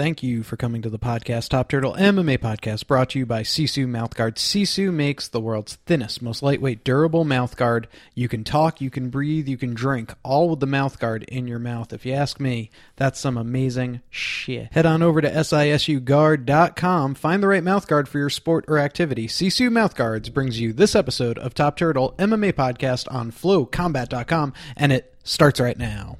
[0.00, 3.42] Thank you for coming to the podcast, Top Turtle MMA podcast, brought to you by
[3.42, 4.36] Sisu Mouthguard.
[4.36, 7.84] Sisu makes the world's thinnest, most lightweight, durable mouthguard.
[8.14, 11.58] You can talk, you can breathe, you can drink, all with the mouthguard in your
[11.58, 11.92] mouth.
[11.92, 14.72] If you ask me, that's some amazing shit.
[14.72, 19.28] Head on over to sisuguard.com, find the right mouthguard for your sport or activity.
[19.28, 25.14] Sisu Mouthguards brings you this episode of Top Turtle MMA podcast on flowcombat.com, and it
[25.24, 26.16] starts right now.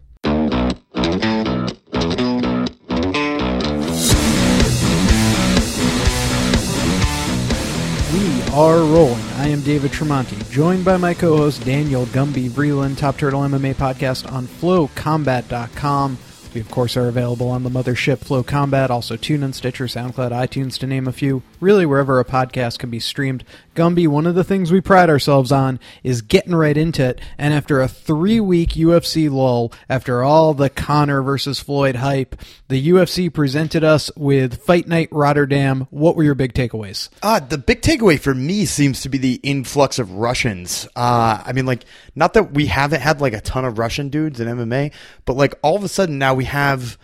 [8.53, 9.23] Are rolling.
[9.37, 14.31] I am David Tremonti, joined by my co-host Daniel Gumby Vreeland, Top Turtle MMA podcast
[14.31, 16.19] on FlowCombat.com.
[16.53, 20.79] We, of course, are available on the mothership Flow Combat, also TuneIn, Stitcher, SoundCloud, iTunes,
[20.79, 21.45] to name a few.
[21.61, 23.45] Really, wherever a podcast can be streamed.
[23.81, 27.19] Gumby, one of the things we pride ourselves on is getting right into it.
[27.39, 32.37] And after a three-week UFC lull, after all the Conor versus Floyd hype,
[32.69, 35.87] the UFC presented us with Fight Night Rotterdam.
[35.89, 37.09] What were your big takeaways?
[37.23, 40.87] Uh, the big takeaway for me seems to be the influx of Russians.
[40.95, 44.41] Uh, I mean, like, not that we haven't had like a ton of Russian dudes
[44.41, 44.93] in MMA,
[45.25, 46.99] but like all of a sudden now we have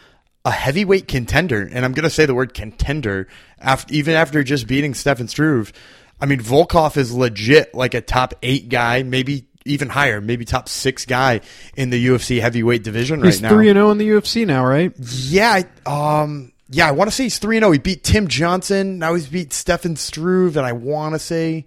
[0.44, 4.66] a heavyweight contender, and I'm going to say the word contender after even after just
[4.66, 5.72] beating Stefan Struve.
[6.20, 10.68] I mean, Volkov is legit like a top eight guy, maybe even higher, maybe top
[10.68, 11.40] six guy
[11.76, 13.48] in the UFC heavyweight division He's right now.
[13.48, 14.92] He's three and zero in the UFC now, right?
[14.98, 17.72] Yeah, um, yeah, I want to say he's three and zero.
[17.72, 18.98] He beat Tim Johnson.
[18.98, 21.66] Now he's beat Stefan Struve, and I want to say,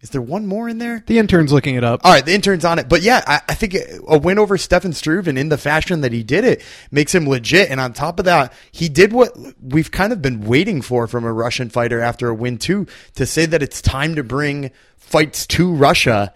[0.00, 1.02] is there one more in there?
[1.06, 2.00] The intern's looking it up.
[2.04, 3.74] All right, the intern's on it, but yeah, I, I think
[4.06, 7.28] a win over Stefan Struve and in the fashion that he did it makes him
[7.28, 7.70] legit.
[7.70, 11.24] And on top of that, he did what we've kind of been waiting for from
[11.24, 15.46] a Russian fighter after a win too, to say that it's time to bring fights
[15.48, 16.32] to Russia.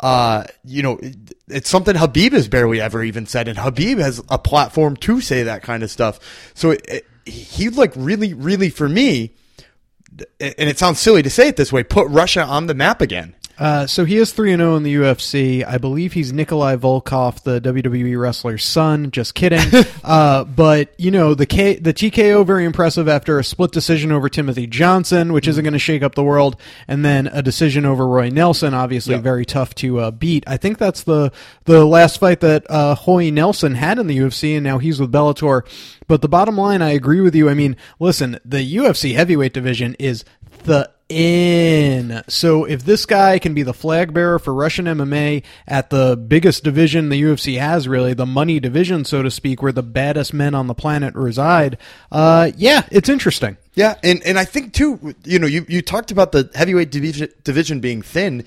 [0.00, 1.00] Uh, you know,
[1.48, 5.44] it's something Khabib has barely ever even said, and Khabib has a platform to say
[5.44, 6.52] that kind of stuff.
[6.54, 9.34] So it, it, he like really, really for me,
[10.40, 13.34] and it sounds silly to say it this way, put Russia on the map again.
[13.58, 15.66] Uh, so he is 3 0 in the UFC.
[15.66, 19.10] I believe he's Nikolai Volkoff, the WWE wrestler's son.
[19.10, 19.60] Just kidding.
[20.04, 24.28] uh, but, you know, the K- the TKO very impressive after a split decision over
[24.28, 26.56] Timothy Johnson, which isn't going to shake up the world,
[26.86, 29.22] and then a decision over Roy Nelson, obviously Yep.
[29.22, 30.44] very tough to uh, beat.
[30.46, 31.32] I think that's the,
[31.64, 35.10] the last fight that uh, Roy Nelson had in the UFC, and now he's with
[35.10, 35.62] Bellator.
[36.06, 37.48] But the bottom line, I agree with you.
[37.48, 40.24] I mean, listen, the UFC heavyweight division is
[40.64, 42.22] the in.
[42.28, 46.64] So if this guy can be the flag bearer for Russian MMA at the biggest
[46.64, 50.54] division the UFC has, really the money division, so to speak, where the baddest men
[50.54, 51.78] on the planet reside,
[52.12, 53.56] uh, yeah, it's interesting.
[53.74, 57.28] Yeah, and and I think too, you know, you you talked about the heavyweight division
[57.44, 58.44] division being thin,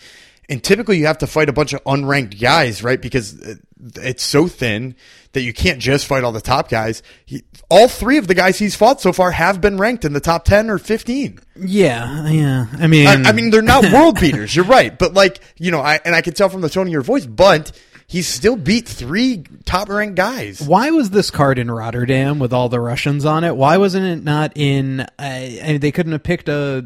[0.50, 3.02] and typically you have to fight a bunch of unranked guys, right?
[3.02, 3.56] Because uh,
[3.96, 4.96] it's so thin
[5.34, 7.02] that you can't just fight all the top guys.
[7.26, 10.20] He, all three of the guys he's fought so far have been ranked in the
[10.20, 11.40] top ten or fifteen.
[11.56, 12.68] Yeah, yeah.
[12.74, 14.56] I mean, I, I mean, they're not world beaters.
[14.56, 16.94] You're right, but like you know, I and I can tell from the tone of
[16.94, 17.72] your voice, but
[18.12, 20.62] he's still beat three top ranked guys.
[20.62, 23.56] Why was this card in Rotterdam with all the Russians on it?
[23.56, 25.00] Why wasn't it not in?
[25.00, 26.86] Uh, I they couldn't have picked a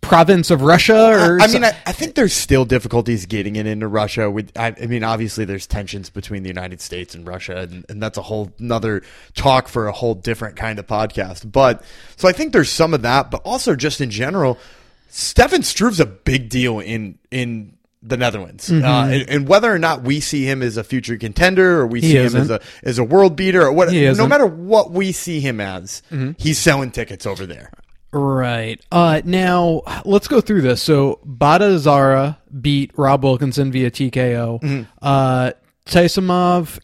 [0.00, 1.40] province of Russia or.
[1.40, 4.28] I mean, I, I think there's still difficulties getting it into Russia.
[4.30, 8.02] With, I, I mean, obviously there's tensions between the United States and Russia, and, and
[8.02, 9.02] that's a whole another
[9.34, 11.50] talk for a whole different kind of podcast.
[11.50, 11.84] But
[12.16, 14.58] so I think there's some of that, but also just in general,
[15.08, 18.84] Stefan Struve's a big deal in in the Netherlands, Mm-hmm.
[18.84, 22.00] uh, and, and whether or not we see him as a future contender or we
[22.00, 22.40] He see him isn't.
[22.40, 23.94] as a as a world beater or what, no.
[23.94, 24.28] Mm-hmm.
[24.28, 26.02] matter what we see him as,
[26.38, 27.70] he's selling tickets over there.
[28.12, 28.78] Right.
[28.92, 30.82] Uh, now let's go through this.
[30.82, 34.60] So Bahadurzada beat Rob Wilkinson via TKO.
[34.60, 34.82] Mm-hmm.
[35.00, 35.52] Uh,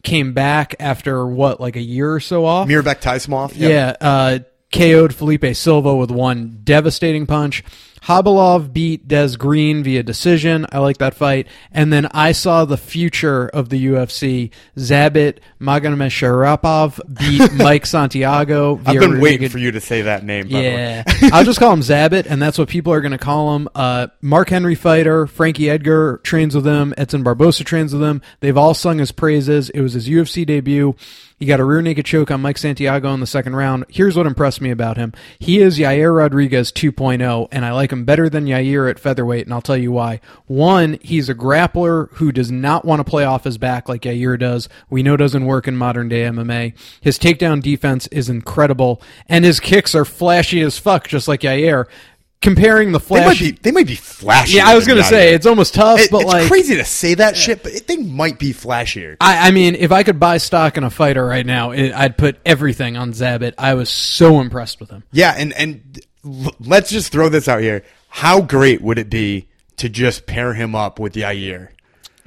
[0.02, 2.68] came back after what, like a year or so off.
[2.68, 3.94] Mairbek Taisumov, Yeah.
[4.00, 4.38] Uh,
[4.72, 7.62] KO'd Felipe Silva with one devastating punch.
[8.08, 10.64] Khabilov beat Des Green via decision.
[10.72, 11.46] I like that fight.
[11.70, 14.50] And then I saw the future of the UFC.
[14.78, 18.76] Zabit Magomedov beat Mike Santiago.
[18.76, 20.48] Via I've been waiting for you to say that name.
[20.48, 21.04] By the way.
[21.20, 23.68] yeah, I'll just call him Zabit, and that's what people are going to call him.
[23.74, 28.22] Uh, Mark Henry fighter, Frankie Edgar trains with him, Edson Barbosa trains with him.
[28.40, 29.68] They've all sung his praises.
[29.68, 30.96] It was his UFC debut.
[31.38, 33.84] He got a rear naked choke on Mike Santiago in the second round.
[33.88, 35.12] Here's what impressed me about him.
[35.38, 39.54] He is Yair Rodriguez 2.0, and I like him better than Yair at featherweight, and
[39.54, 40.20] I'll tell you why.
[40.46, 44.38] One, he's a grappler who does not want to play off his back like Yair
[44.38, 44.68] does.
[44.90, 46.74] We know doesn't work in modern day MMA.
[47.00, 51.86] His takedown defense is incredible, and his kicks are flashy as fuck, just like Yair.
[52.40, 53.50] comparing the They might be.
[53.50, 54.58] They might be flashy.
[54.58, 57.14] yeah, I was gonna say it's almost tough, It- but it's like crazy to say
[57.14, 59.16] that shit, but they might be flashier.
[59.20, 62.16] I, I mean, if I could buy stock in a fighter right now, it, I'd
[62.16, 63.54] put everything on Zabit.
[63.58, 65.02] I was so impressed with him.
[65.10, 67.84] Yeah, and and let's just throw this out here.
[68.08, 71.68] How great would it be to just pair him up with Yair?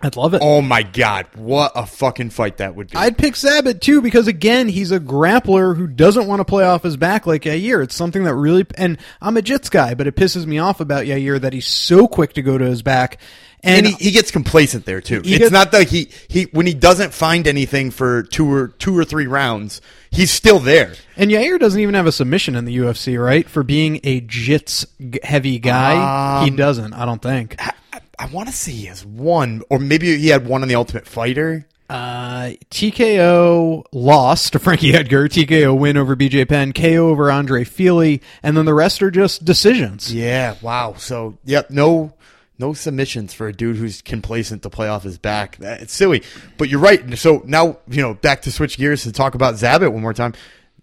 [0.04, 0.42] I'd love it.
[0.44, 2.98] Oh my god, what a fucking fight that would be!
[2.98, 6.82] I'd pick Zabit too because again, he's a grappler who doesn't want to play off
[6.82, 7.84] his back like Yair.
[7.84, 11.06] It's something that really, and I'm a Jits guy, but it pisses me off about
[11.06, 13.20] Yair that he's so quick to go to his back.
[13.64, 15.20] And, and he, he gets complacent there too.
[15.24, 18.98] It's gets- not that he he when he doesn't find anything for two or two
[18.98, 20.94] or three rounds, he's still there.
[21.16, 23.48] and Yair doesn't even have a submission in the UFC, right?
[23.48, 24.86] For being a Jits
[25.24, 26.94] heavy guy, he Um, doesn't.
[26.94, 27.56] I don't think.
[27.60, 27.72] I,
[28.18, 31.08] I want to say he has one, or maybe he had one on the Ultimate
[31.08, 31.68] Fighter.
[31.90, 38.22] Uh, TKO loss to Frankie Edgar, TKO win over BJ Penn, KO over Andre Fili,
[38.44, 40.14] and then the rest are just decisions.
[40.14, 40.96] Yeah, wow.
[40.98, 42.14] So, yep, no
[42.62, 45.58] no submissions for a dude who's complacent to play off his back.
[45.60, 46.24] It's silly.
[46.58, 47.18] But you're right.
[47.18, 50.34] So now, you know, back to switch gears to talk about Zabit one more time.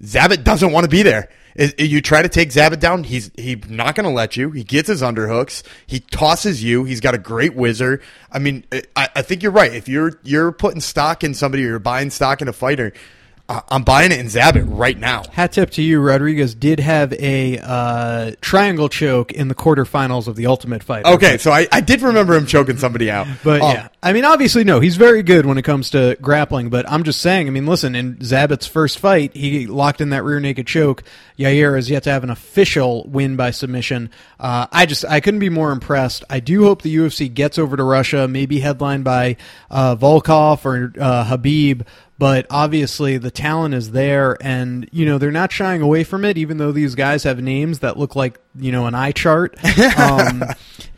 [0.03, 1.31] Zabit doesn't want to be there.
[1.77, 4.53] You try to take Zabit down, he's he's not going to let you.
[4.53, 5.65] He gets his underhooks.
[5.89, 6.85] He tosses you.
[6.85, 8.01] He's got a great whizzer.
[8.31, 8.65] I mean,
[8.95, 9.75] I, I think you're right.
[9.75, 12.93] If you're you're putting stock in somebody or you're buying stock in a fighter,
[13.49, 15.23] I'm buying it in Zabit right now.
[15.33, 20.37] Hat tip to you, Rodriguez did have a uh, triangle choke in the quarterfinals of
[20.37, 21.07] the Ultimate Fight.
[21.07, 23.27] Okay, so I, I did remember him choking somebody out.
[23.45, 26.69] But Um, yeah, I mean, obviously, no, he's very good when it comes to grappling.
[26.69, 30.25] But I'm just saying, I mean, listen, in Zabit's first fight, he locked in that
[30.25, 31.03] rear naked choke.
[31.39, 34.11] Yair has yet to have an official win by submission.
[34.39, 36.25] Uh, I just, I couldn't be more impressed.
[36.29, 39.37] I do hope the UFC gets over to Russia, maybe headlined by
[39.71, 41.87] uh, Volkov or uh, Khabib.
[42.19, 46.37] But obviously, the talent is there, and you know they're not shying away from it.
[46.37, 49.57] Even though these guys have names that look like you know an eye chart.
[49.99, 50.45] Um,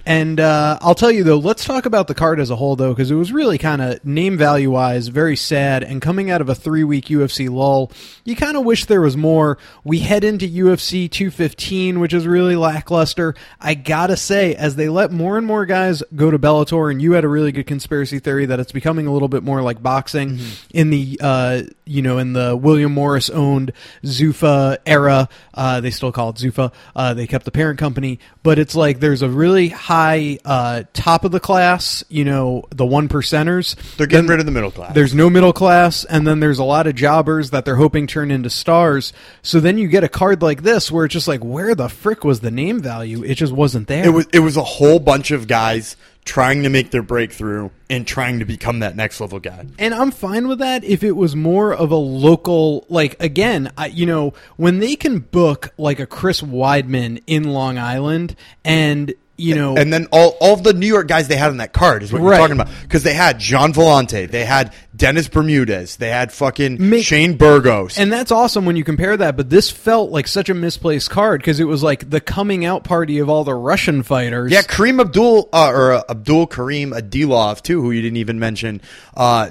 [0.06, 2.90] and uh, I'll tell you though, let's talk about the card as a whole though,
[2.90, 5.84] because it was really kind of name value wise very sad.
[5.84, 7.92] And coming out of a three week UFC lull,
[8.24, 9.58] you kind of wish there was more.
[9.84, 13.34] We head into UFC 215, which is really lackluster.
[13.60, 17.12] I gotta say, as they let more and more guys go to Bellator, and you
[17.12, 20.38] had a really good conspiracy theory that it's becoming a little bit more like boxing
[20.72, 23.72] in the uh, you know in the William Morris owned
[24.02, 25.28] Zuffa era.
[25.52, 26.72] Uh, they still call it Zuffa.
[26.96, 31.24] Uh, they kept the parent company, but it's like there's a really high uh, top
[31.24, 32.04] of the class.
[32.08, 33.74] You know, the one percenters.
[33.96, 34.94] They're getting Then rid of the middle class.
[34.94, 38.30] There's no middle class, and then there's a lot of jobbers that they're hoping turn
[38.30, 39.12] into stars.
[39.42, 42.24] So then you get a card like this where it's just like, where the frick
[42.24, 43.22] was the name value?
[43.24, 44.04] It just wasn't there.
[44.04, 48.06] It was it was a whole bunch of guys trying to make their breakthrough and
[48.06, 49.66] trying to become that next level guy.
[49.78, 53.86] And I'm fine with that if it was more of a local, like again, I,
[53.86, 59.54] you know, when they can book like a Chris Weidman in Long Island, and you
[59.54, 62.12] know, And then all, all the New York guys they had on that card is
[62.12, 62.36] what Right.
[62.36, 62.68] you're talking about.
[62.82, 67.96] Because they had Gian Villante, they had Dennis Bermudez, they had fucking Make- Shane Burgos.
[67.98, 69.36] and that's awesome when you compare that.
[69.36, 72.82] But this felt like such a misplaced card because it was like the coming out
[72.84, 74.50] party of all the Russian fighters.
[74.50, 78.80] yeah, Kareem Abdul uh, or uh, Abdul Kareem Edilov too, who you didn't even mention.
[79.16, 79.50] Uh,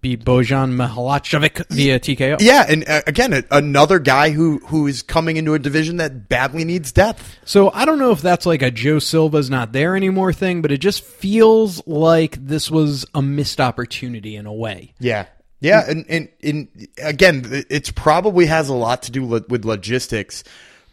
[0.00, 2.36] beat Bojan Mihajlovic via TKO.
[2.40, 6.28] yeah, and uh, again, a, another guy who who is coming into a division that
[6.28, 7.36] badly needs depth.
[7.44, 10.70] So I don't know if that's like a Joe Silva's not there anymore thing, but
[10.70, 14.94] it just feels like this was a missed opportunity in a way.
[14.98, 15.26] Yeah.
[15.60, 20.44] Yeah, and, and and again, it's probably has a lot to do with logistics,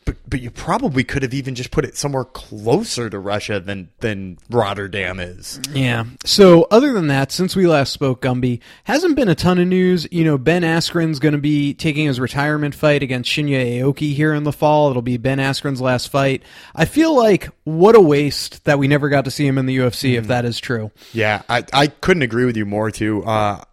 [0.06, 3.90] but but you probably could have even just put it somewhere closer to Russia than
[4.00, 5.60] than Rotterdam is.
[5.74, 6.06] Yeah.
[6.24, 10.08] So other than that, since we last spoke, Gumby hasn't been a ton of news.
[10.12, 14.34] You know, Ben Askren's going to be taking his retirement fight against Shinya Aoki here
[14.34, 14.92] in the fall.
[14.92, 16.44] It'll be Ben Askren's last fight.
[16.76, 19.78] I feel like what a waste that we never got to see him in the
[19.78, 20.92] UFC if that is true.
[21.14, 23.24] Yeah, I I couldn't agree with you more too.
[23.26, 23.64] Uh,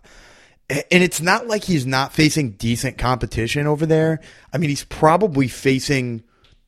[0.71, 4.21] and it's not like he's not facing decent competition over there.
[4.53, 6.23] I mean, he's probably facing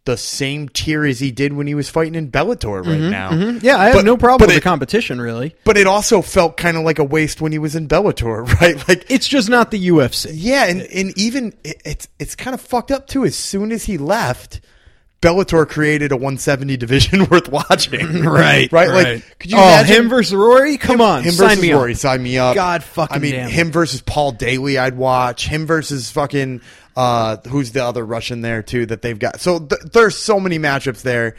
[0.04, 3.30] the same tier as he did when he was fighting in Bellator right mm-hmm, now.
[3.30, 3.64] Mm-hmm.
[3.64, 5.56] Yeah, I have But- no problem with it- the competition really.
[5.64, 8.76] But it also felt kind of like a waste when he was in Bellator, right?
[8.86, 10.30] Like It's just not the UFC.
[10.34, 13.24] Yeah, and, and even it, it's it's kind of fucked up too.
[13.24, 14.60] As soon as he left,
[15.24, 18.22] Bellator created a 170 division worth watching.
[18.24, 18.88] right, Right.
[18.88, 20.76] Like, could you oh, imagine him versus Rory?
[20.76, 21.92] Come on, him sign versus me Rory?
[21.92, 21.98] up.
[21.98, 22.54] Sign me up.
[22.54, 24.76] God fucking I mean, damn him versus Paul Daley.
[24.76, 26.60] I'd watch him versus fucking
[26.94, 29.40] uh, who's the other Russian there too that they've got.
[29.40, 31.36] So th- there's so many matchups there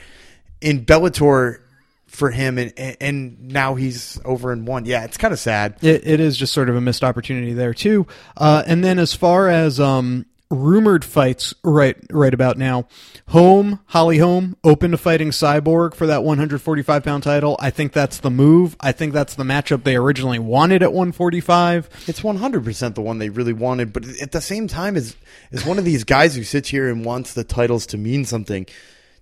[0.62, 1.60] in Bellator
[2.08, 4.86] for him, and and now he's over in one.
[4.86, 5.78] Yeah, it's kind of sad.
[5.82, 8.08] It, it is just sort of a missed opportunity there too.
[8.36, 12.88] Uh, and then as far as um, rumored fights right right about now.
[13.30, 17.56] Holm, Holly Holm open to fighting Cyborg for that 145 pound title.
[17.60, 18.76] I think that's the move.
[18.80, 21.90] I think that's the matchup they originally wanted at 145.
[22.08, 25.16] It's 100% the one they really wanted, but at the same time, as,
[25.52, 28.68] as one of these guys who sits here and wants the titles to mean something,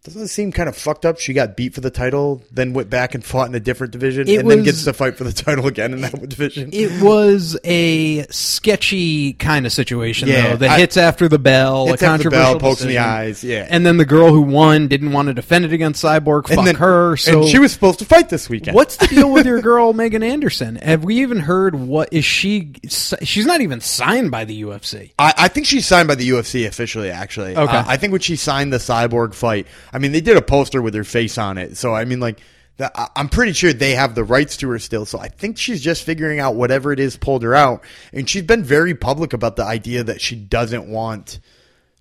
[0.03, 1.17] doesn't it seem kind of fucked up?
[1.17, 4.27] She got beat for the title, then went back and fought in a different division,
[4.27, 6.71] It and then gets to fight for the title again in that division.
[6.73, 10.55] It was a sketchy kind of situation, Yeah, though.
[10.57, 12.97] That I- hits after the bell, Hits a after the controversial bell, pokes in the
[12.97, 13.65] eyes, yeah.
[13.69, 16.49] And then the girl who won didn't want to defend it against Cyborg.
[16.49, 17.15] Fuck and then her.
[17.15, 18.75] So and she was supposed to fight this weekend.
[18.75, 20.75] What's the deal with your girl Megan Anderson?
[20.77, 22.73] Have we even heard what is she?
[22.89, 25.11] She's not even signed by the UFC.
[25.17, 27.09] I, I think she's signed by the UFC officially.
[27.09, 27.77] Actually, Okay.
[27.77, 30.81] Uh, I think when she signed the Cyborg fight, I mean they did a poster
[30.81, 31.77] with her face on it.
[31.77, 32.39] So I mean, like,
[32.77, 35.05] the, I'm pretty sure they have the rights to her still.
[35.05, 38.43] So I think she's just figuring out whatever it is pulled her out, and she's
[38.43, 41.39] been very public about the idea that she doesn't want.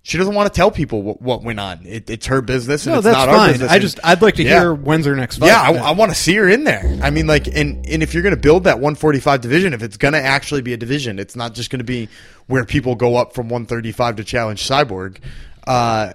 [0.05, 1.85] She doesn't want to tell people what, what went on.
[1.85, 3.51] It, it's her business, and No, it's not our fine.
[3.51, 3.71] business.
[3.71, 4.59] I just I'd like to Yeah.
[4.59, 5.45] hear when's her next fight.
[5.47, 6.99] Yeah, I, I want to see her in there.
[7.01, 9.95] I mean, like, and and if you're going to build that 145 division, if it's
[9.95, 12.09] going to actually be a division, it's not just going to be
[12.47, 15.19] where people go up from 135 to challenge Cyborg.
[15.65, 16.11] Uh,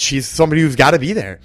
[0.00, 1.40] she's somebody who's got to be there.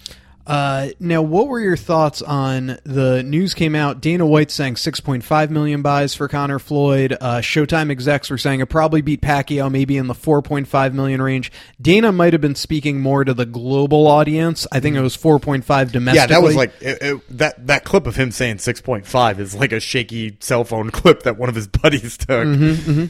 [0.48, 4.00] Uh, now, what were your thoughts on the news came out?
[4.00, 7.18] Dana White saying 6.5 million buys for Conor Floyd.
[7.20, 11.52] Uh, Showtime execs were saying it probably beat Pacquiao, maybe in the 4.5 million range.
[11.82, 14.68] Dana might have been speaking more to the global audience.
[14.72, 16.16] I think it was 4.5 domestically.
[16.16, 19.72] Yeah, that was like it, it, that that clip of him saying 6.5 is like
[19.72, 23.10] a shaky cell phone clip that one of his buddies took.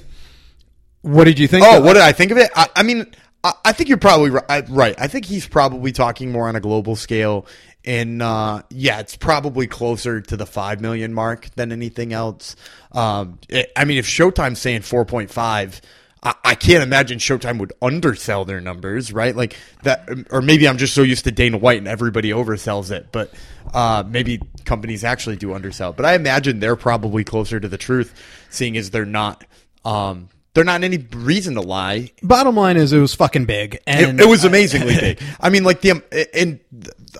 [1.01, 1.65] What did you think?
[1.67, 2.49] Oh, what did I think of it?
[2.55, 3.05] I, I mean,
[3.63, 4.95] I, think you're probably ri- I- right.
[4.97, 7.45] I think he's probably talking more on a global scale.
[7.83, 12.55] And uh, yeah, it's probably closer to the five million mark than anything else.
[12.91, 15.81] Um, it- I mean, if Showtime's saying four point five,
[16.23, 19.35] I, I can't imagine Showtime would undersell their numbers, right?
[19.35, 23.09] Like that, or maybe I'm just so used to Dana White and everybody oversells it.
[23.11, 23.31] But
[23.73, 25.93] uh, maybe companies actually do undersell.
[25.93, 29.43] But I imagine they're probably closer to the truth, seeing as they're not.
[29.83, 32.11] Um, they're not any reason to lie.
[32.23, 33.79] Bottom line is it was fucking big.
[33.85, 35.21] And It, it was amazingly big.
[35.39, 36.59] I mean, like the um, and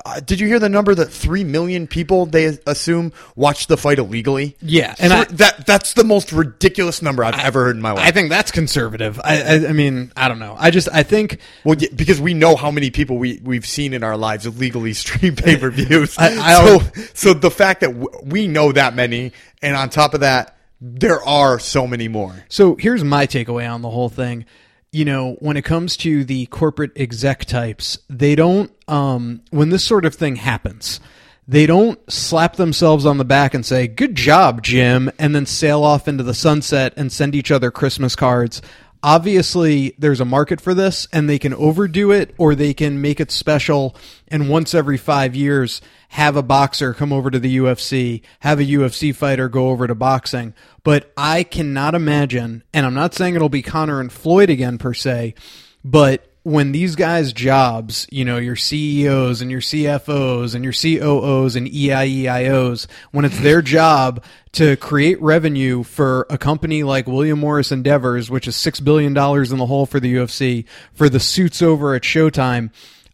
[0.06, 4.00] uh, did you hear the number that three million people they assume watched the fight
[4.00, 4.56] illegally?
[4.62, 8.06] Yeah, and I- that that's the most ridiculous number I've ever heard in my life.
[8.06, 9.20] I think that's conservative.
[9.24, 10.56] I, I, I mean, I don't know.
[10.58, 13.94] I just, I think well, yeah, because we know how many people we we've seen
[13.94, 16.14] in our lives illegally stream pay per views.
[16.14, 16.80] So
[17.14, 21.24] so the fact that w- we know that many, and on top of that, there
[21.24, 22.46] are so many more.
[22.50, 24.46] So here's my takeaway on the whole thing.
[24.92, 29.84] You know, when it comes to the corporate exec types, they don't, um, when this
[29.84, 31.00] sort of thing happens,
[31.48, 35.84] they don't slap themselves on the back and say, good job, Jim, and then sail
[35.84, 38.62] off into the sunset and send each other Christmas cards.
[39.04, 43.20] Obviously, there's a market for this, and they can overdo it or they can make
[43.20, 43.96] it special
[44.28, 45.82] and once every five years
[46.16, 49.94] have a boxer come over to the UFC, have a UFC fighter go over to
[49.94, 50.54] boxing.
[50.82, 54.94] But I cannot imagine, and I'm not saying it'll be Conor and Floyd again per
[54.94, 55.36] se,
[55.84, 61.58] but when these guys' jobs, you know, your CEOs and your CFOs and your COOs
[61.58, 67.74] and EIEIOs, when it's their job to create revenue for a company like William Morris
[67.74, 71.94] Endeavors, which is $6 billion in the hole for the UFC, for the suits over
[71.94, 72.70] at Showtime,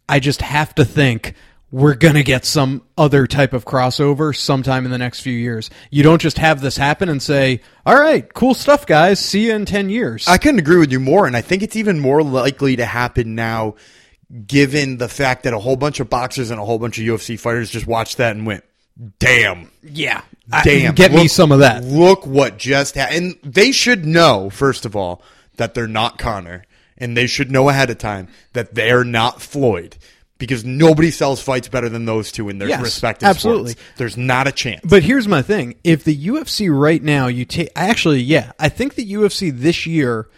[0.08, 1.34] I just have to think
[1.72, 5.70] we're going to get some other type of crossover sometime in the next few years.
[5.90, 9.18] You don't just have this happen and say, all right, cool stuff, guys.
[9.18, 10.28] See you in 10 years.
[10.28, 13.34] I couldn't agree with you more, and I think it's even more likely to happen
[13.34, 13.76] now,
[14.46, 17.40] given the fact that a whole bunch of boxers and a whole bunch of UFC
[17.40, 18.64] fighters just watched that and went,
[19.18, 20.20] "Damn, yeah.
[20.64, 21.82] damn, Get me some of that.
[21.84, 25.22] Look what just happened." And they should know first of all
[25.56, 26.64] that they're not Conor,
[26.98, 29.96] and they should know ahead of time that they're not Floyd.
[30.46, 33.72] Because nobody sells fights better than those two in their Yes, respective absolutely.
[33.72, 33.88] sports.
[33.96, 34.80] There's not a chance.
[34.84, 38.94] But here's my thing: if the UFC right now, you take actually, yeah, I think
[38.94, 40.28] the UFC this year,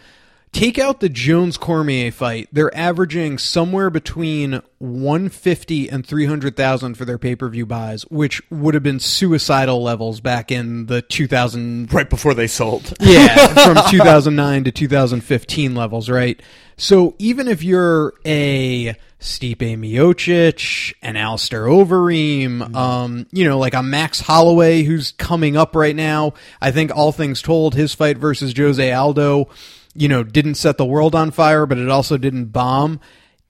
[0.51, 7.05] take out the Jones Cormier fight, they're averaging somewhere between 150 and 300 thousand for
[7.05, 11.91] their pay per view buys, which would have been suicidal levels back in the 2000
[11.93, 12.93] right before they sold.
[12.99, 16.41] yeah, from 2009 to 2015 levels, right?
[16.77, 23.81] So even if you're a Stipe Miocic, and Alistair Overeem, um, you know, like a
[23.81, 28.53] Max Holloway who's coming up right now, I think all things told, his fight versus
[28.55, 29.49] Jose Aldo,
[29.93, 32.99] you know, didn't set the world on fire, but it also didn't bomb.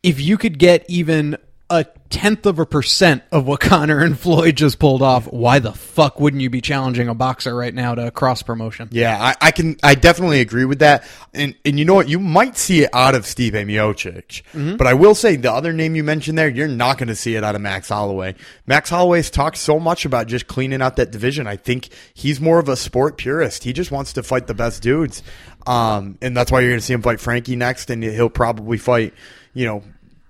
[0.03, 4.55] If you could get even a tenth of a percent of what Conor and Floyd
[4.55, 8.11] just pulled off, why the fuck wouldn't you be challenging a boxer right now to
[8.11, 8.87] cross promotion?
[8.91, 9.75] Yeah, I, I can.
[9.81, 11.03] I definitely agree with that.
[11.33, 12.07] And and you know what?
[12.07, 14.75] You might see it out of Steve Miocic, Mm-hmm.
[14.77, 17.35] but I will say the other name you mentioned there, you're not going to see
[17.35, 18.35] it out of Max Holloway.
[18.67, 21.47] Max Holloway's talked so much about just cleaning out that division.
[21.47, 23.63] I think he's more of a sport purist.
[23.63, 25.23] He just wants to fight the best dudes,
[25.65, 28.77] um, and that's why you're going to see him fight Frankie next, and he'll probably
[28.77, 29.13] fight,
[29.55, 29.83] you know.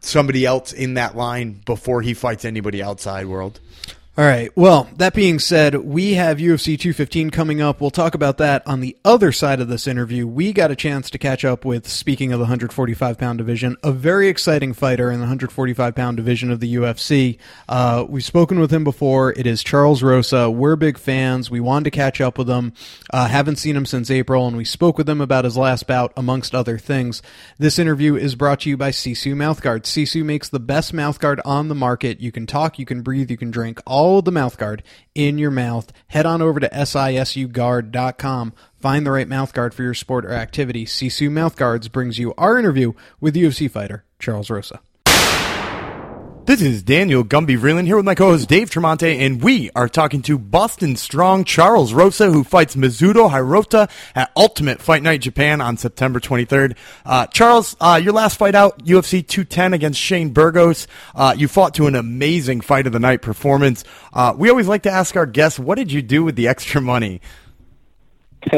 [0.06, 3.60] Somebody else in that line before he fights anybody outside world.
[4.18, 4.50] All right.
[4.56, 7.82] Well, that being said, we have UFC 215 coming up.
[7.82, 10.26] We'll talk about that on the other side of this interview.
[10.26, 13.92] We got a chance to catch up with, speaking of the 145 pound division, a
[13.92, 17.38] very exciting fighter in the 145 pound division of the UFC.
[17.68, 19.34] Uh, we've spoken with him before.
[19.34, 20.50] It is Charles Rosa.
[20.50, 21.52] We're big fans.
[21.52, 22.72] We wanted to catch up with him.
[23.12, 26.14] Uh, haven't seen him since April, and we spoke with him about his last bout,
[26.16, 27.22] amongst other things.
[27.58, 29.82] This interview is brought to you by Sisu Mouthguard.
[29.82, 32.22] Sisu makes the best mouthguard on the market.
[32.22, 33.82] You can talk, you can breathe, you can drink.
[33.86, 34.82] All all of the mouthguard
[35.16, 35.92] in your mouth.
[36.10, 38.54] Head on over to sisuguard.com.
[38.80, 40.86] Find the right mouthguard for your sport or activity.
[40.86, 44.80] Sisu Mouthguards brings you our interview with UFC fighter Charles Rosa.
[46.46, 50.22] This is Daniel Gumby Vreeland here with my co-host Dave Tremonte, and we are talking
[50.22, 55.76] to Boston Strong Charles Rosa, who fights Mizuto Hirota at Ultimate Fight Night Japan on
[55.76, 56.78] September 23rd.
[57.04, 60.88] Uh, Charles, uh, your last fight out, UFC 210 against Shane Burgos.
[61.16, 63.84] Uh, you fought to an amazing fight of the night performance.
[64.14, 66.80] Uh, we always like to ask our guests, what did you do with the extra
[66.80, 67.22] money?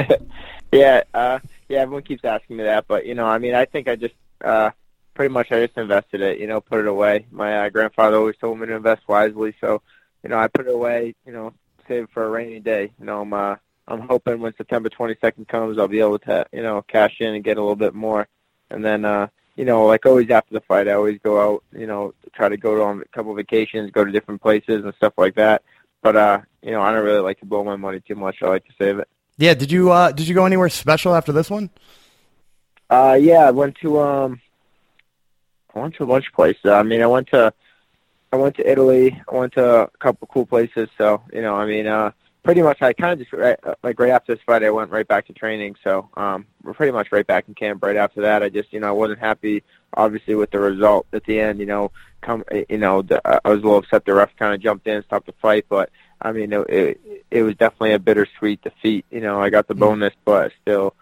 [0.73, 1.39] yeah, uh,
[1.69, 4.15] yeah, everyone keeps asking me that, but you know, I mean, I think I just
[4.43, 4.71] uh,
[5.17, 7.25] pretty much I just invested it, you know, put it away.
[7.31, 9.81] My uh, grandfather always told me to invest wisely, so
[10.23, 11.53] you know, I put it away, you know,
[11.87, 12.91] save it for a rainy day.
[12.99, 13.55] You know, I'm uh,
[13.87, 17.43] I'm hoping when September 22nd comes, I'll be able to, you know, cash in and
[17.43, 18.27] get a little bit more,
[18.69, 19.03] and then.
[19.03, 22.47] uh you know, like always after the fight, I always go out, you know, try
[22.47, 25.63] to go on a couple of vacations, go to different places and stuff like that.
[26.03, 28.37] But uh, you know, I don't really like to blow my money too much.
[28.43, 29.09] I like to save it.
[29.37, 31.71] Yeah, did you uh, did you go anywhere special after this one?
[32.89, 34.41] Uh, yeah, I went to um,
[35.73, 36.65] I went to a bunch of places.
[36.65, 37.53] I mean, I went to
[38.31, 39.21] I went to Italy.
[39.31, 40.89] I went to a couple cool places.
[40.97, 42.11] So you know, I mean, uh,
[42.43, 45.07] pretty much I kind of just right, like right after this fight, I went right
[45.07, 45.75] back to training.
[45.83, 47.83] So um, we're pretty much right back in camp.
[47.83, 51.25] Right after that, I just you know I wasn't happy obviously with the result at
[51.25, 51.59] the end.
[51.59, 54.61] You know, come you know the, I was a little upset the ref kind of
[54.61, 55.89] jumped in, and stopped the fight, but
[56.21, 59.05] I mean it, it it was definitely a bittersweet defeat.
[59.11, 60.95] You know, I got the bonus, but still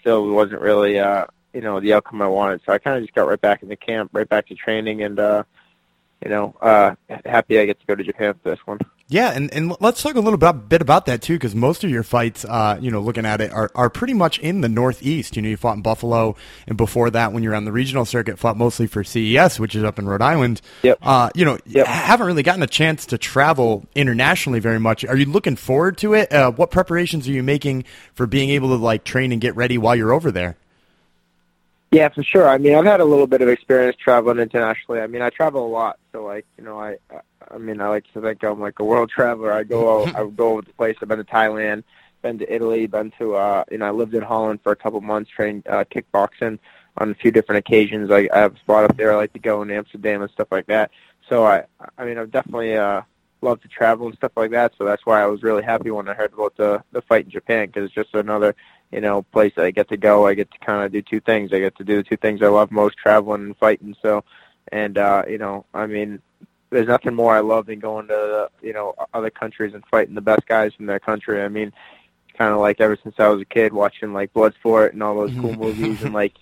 [0.00, 2.60] still wasn't really uh you know the outcome I wanted.
[2.66, 5.02] So I kind of just got right back in the camp, right back to training,
[5.02, 5.42] and uh
[6.24, 8.78] you know uh happy I get to go to Japan for this one.
[9.12, 11.90] Yeah, and, and let's talk a little bit, bit about that too, because most of
[11.90, 15.34] your fights, uh, you know, looking at it, are, are pretty much in the Northeast.
[15.34, 16.36] You know, you fought in Buffalo,
[16.68, 19.74] and before that, when you were on the regional circuit, fought mostly for CES, which
[19.74, 20.60] is up in Rhode Island.
[20.84, 20.98] Yep.
[21.02, 21.88] Uh, you know, Yep.
[21.88, 25.04] haven't really gotten a chance to travel internationally very much.
[25.04, 26.32] Are you looking forward to it?
[26.32, 29.76] Uh, what preparations are you making for being able to like train and get ready
[29.76, 30.56] while you're over there?
[31.90, 32.48] Yeah, for sure.
[32.48, 35.00] I mean, I've had a little bit of experience traveling internationally.
[35.00, 36.98] I mean, I travel a lot, so like, you know, I,
[37.50, 39.52] I mean, I like to think I'm like a world traveler.
[39.52, 40.96] I go, I go over the place.
[41.02, 41.82] I've been to Thailand,
[42.22, 45.00] been to Italy, been to, uh, you know, I lived in Holland for a couple
[45.00, 46.60] months, trained uh, kickboxing
[46.98, 48.10] on a few different occasions.
[48.12, 50.48] I, I have a spot up there I like to go in Amsterdam and stuff
[50.52, 50.92] like that.
[51.28, 51.64] So I,
[51.98, 53.02] I mean, I've definitely uh,
[53.42, 54.74] love to travel and stuff like that.
[54.78, 57.30] So that's why I was really happy when I heard about the the fight in
[57.30, 58.54] Japan because it's just another
[58.92, 60.26] you know place that I get to go.
[60.26, 61.52] I get to kind of do two things.
[61.52, 63.96] I get to do the two things I love most: traveling and fighting.
[64.02, 64.24] So,
[64.72, 66.20] and uh, you know, I mean,
[66.70, 70.20] there's nothing more I love than going to you know other countries and fighting the
[70.20, 71.42] best guys from their country.
[71.42, 71.72] I mean,
[72.36, 75.34] kind of like ever since I was a kid watching like Bloodsport and all those
[75.38, 76.34] cool movies and like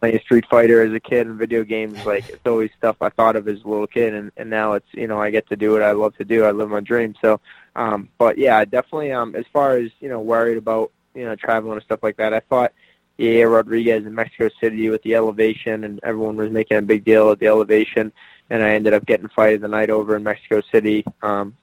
[0.00, 2.04] playing Street Fighter as a kid and video games.
[2.04, 4.88] Like it's always stuff I thought of as a little kid, and and now it's
[4.92, 6.44] you know I get to do what I love to do.
[6.44, 7.14] I live my dream.
[7.20, 7.40] So,
[7.74, 11.34] um, but yeah, I definitely um as far as you know worried about you know
[11.36, 12.32] traveling and stuff like that.
[12.34, 12.72] I thought.
[13.18, 17.30] Yeah, Rodriguez in Mexico City with the elevation, and everyone was making a big deal
[17.30, 18.12] of the elevation
[18.50, 21.04] and I ended up getting fight of the night over in Mexico City.
[21.22, 21.56] Um,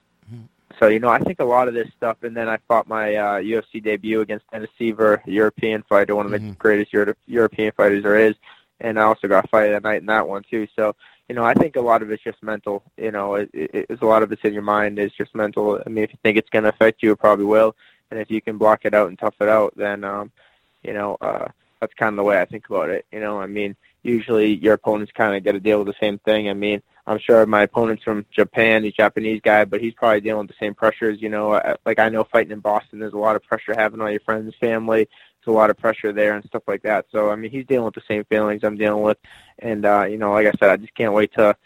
[0.80, 3.14] so you know, I think a lot of this stuff, and then I fought my
[3.14, 6.58] uh, UFC debut against Dennis Siver, a European fighter, one of the Mhm.
[6.58, 8.34] greatest Euro- European fighters there is,
[8.80, 10.66] and I also got fight of the night in that one too.
[10.74, 10.96] So
[11.28, 12.82] you know, I think a lot of it's just mental.
[12.98, 14.98] You know, it, it, it's a lot of it's in your mind.
[14.98, 15.80] It's just mental.
[15.86, 17.76] I mean, if you think it's going to affect you, it probably will.
[18.10, 20.30] And if you can block it out and tough it out, then um,
[20.82, 21.48] you know, uh,
[21.80, 23.06] that's kind of the way I think about it.
[23.12, 26.18] You know, I mean, usually your opponents kind of get to deal with the same
[26.18, 26.48] thing.
[26.48, 30.20] I mean, I'm sure my opponent's from Japan, he's a Japanese guy, but he's probably
[30.20, 31.20] dealing with the same pressures.
[31.20, 34.10] You know, like I know fighting in Boston, there's a lot of pressure having on
[34.10, 35.08] your friends, and family.
[35.44, 37.06] There's a lot of pressure there and stuff like that.
[37.12, 39.18] So I mean, he's dealing with the same feelings I'm dealing with,
[39.58, 41.56] and uh, you know, like I said, I just can't wait to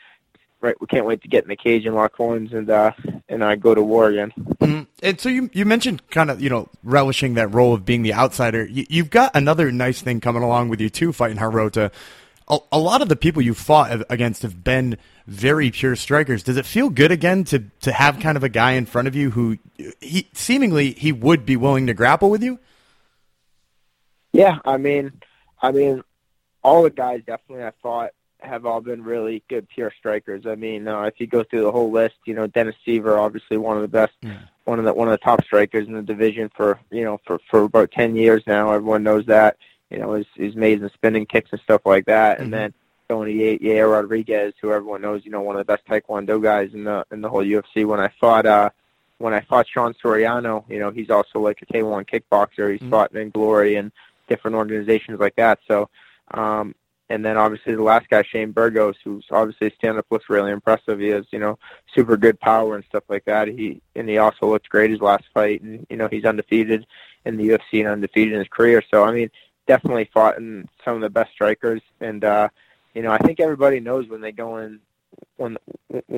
[0.60, 2.92] right, we can't wait to get in the cage and lock horns and uh,
[3.28, 4.32] and uh, go to war again.
[4.36, 4.82] Mm-hmm.
[5.02, 8.14] And so you you mentioned kind of you know relishing that role of being the
[8.14, 8.64] outsider.
[8.66, 11.92] You, have got another nice thing coming along with you too, fighting Hirota.
[12.48, 16.42] A, a lot of the people you fought against have been very pure strikers.
[16.42, 19.14] Does it feel good again to to have kind of a guy in front of
[19.14, 19.58] you who
[20.00, 22.58] he seemingly he would be willing to grapple with you?
[24.32, 25.12] Yeah, I mean,
[25.60, 26.02] I mean,
[26.62, 28.10] all the guys definitely I fought
[28.40, 30.46] have all been really good pure strikers.
[30.46, 33.57] I mean, uh, if you go through the whole list, you know, Dennis Siver, obviously
[33.57, 34.38] one of the best, yeah.
[34.64, 37.40] one of the one of the top strikers in the division for you know for
[37.51, 38.72] for about ten years now.
[38.72, 39.57] Everyone knows that.
[39.90, 42.44] You know, he's he's made some spinning kicks and stuff like that, mm-hmm.
[42.44, 42.74] and then
[43.09, 46.85] Tony Yair Rodriguez, who everyone knows, you know, one of the best Taekwondo guys in
[46.85, 47.87] the in the whole UFC.
[47.87, 48.70] When I fought uh
[49.18, 52.70] when I fought Sean Soriano, you know, he's also like a K1 kickboxer.
[52.70, 52.90] He's mm-hmm.
[52.90, 53.90] fought in Glory and
[54.29, 55.59] different organizations like that.
[55.66, 55.88] So,
[56.33, 56.74] um,
[57.10, 61.00] and then obviously the last guy, Shane Burgos, who's obviously stand up looks really impressive.
[61.00, 61.58] He has, you know,
[61.94, 63.48] super good power and stuff like that.
[63.48, 66.86] He and he also looked great his last fight, and you know he's undefeated
[67.24, 68.82] in the UFC and undefeated in his career.
[68.90, 69.30] So I mean,
[69.66, 72.48] definitely fought in some of the best strikers, and uh,
[72.94, 74.80] you know, I think everybody knows when they go in,
[75.36, 75.56] when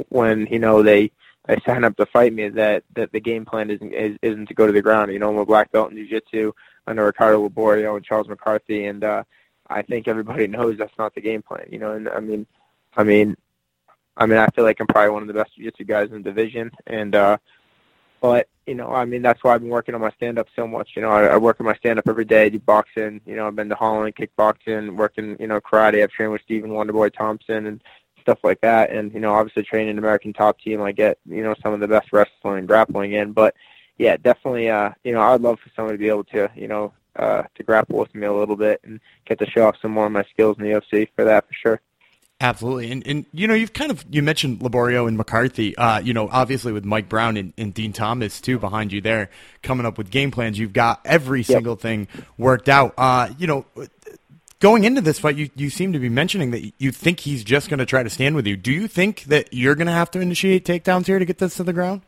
[0.09, 1.13] when you know they
[1.47, 4.55] they sign up to fight me that that the game plan isn't is, isn't to
[4.55, 5.13] go to the ground.
[5.13, 6.53] You know, I'm a black belt in jiu-jitsu
[6.87, 9.25] under Ricardo Liborio and Charles McCarthy, and uh,
[9.71, 11.67] I think everybody knows that's not the game plan.
[11.71, 12.47] You know, and I mean,
[12.97, 13.37] I mean,
[14.17, 16.31] I mean, I feel like I'm probably one of the best jiu-jitsu guys in the
[16.31, 17.39] division, and uh,
[18.21, 20.91] but you know, I mean, that's why I've been working on my stand-up so much.
[20.95, 22.51] You know, I, I work on my stand-up every day.
[22.51, 23.21] Do boxing.
[23.25, 25.37] You know, I've been to Holland kickboxing, working.
[25.41, 26.03] You know, karate.
[26.03, 27.83] I've trained with Stephen Wonderboy Thompson and
[28.21, 28.91] stuff like that.
[28.91, 30.83] And you know, obviously training American Top Team.
[30.83, 33.33] I get you know some of the best wrestling and grappling in.
[33.33, 33.55] But
[33.99, 34.69] yeah, definitely.
[34.69, 37.63] Uh, you know, I'd love for someone to be able to you know uh, to
[37.63, 40.25] grapple with me a little bit and get to show off some more of my
[40.25, 41.81] skills in the UFC for that for sure.
[42.43, 45.77] Absolutely, and and you know you've kind of you mentioned Liborio and McCarthy.
[45.77, 49.29] Uh, you know, obviously with Mike Brown and, and, Dean Thomas too behind you there,
[49.63, 50.59] coming up with game plans.
[50.59, 52.95] You've got every single thing worked out.
[52.97, 53.67] Uh, you know,
[54.59, 57.69] going into this fight, you you seem to be mentioning that you think he's just
[57.69, 58.57] going to try to stand with you.
[58.57, 61.57] Do you think that you're going to have to initiate takedowns here to get this
[61.57, 62.01] to the ground?